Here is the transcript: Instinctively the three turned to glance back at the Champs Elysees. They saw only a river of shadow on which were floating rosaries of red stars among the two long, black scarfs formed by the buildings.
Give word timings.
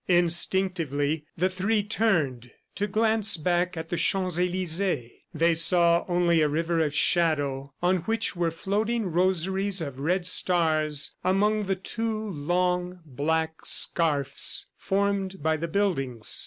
Instinctively 0.07 1.25
the 1.37 1.47
three 1.47 1.83
turned 1.83 2.49
to 2.73 2.87
glance 2.87 3.37
back 3.37 3.77
at 3.77 3.89
the 3.89 3.97
Champs 3.97 4.39
Elysees. 4.39 5.11
They 5.31 5.53
saw 5.53 6.05
only 6.07 6.41
a 6.41 6.49
river 6.49 6.79
of 6.79 6.91
shadow 6.91 7.75
on 7.83 7.97
which 7.97 8.35
were 8.35 8.49
floating 8.49 9.11
rosaries 9.11 9.79
of 9.79 9.99
red 9.99 10.25
stars 10.25 11.11
among 11.23 11.65
the 11.67 11.75
two 11.75 12.27
long, 12.31 13.01
black 13.05 13.63
scarfs 13.67 14.69
formed 14.75 15.43
by 15.43 15.55
the 15.55 15.67
buildings. 15.67 16.39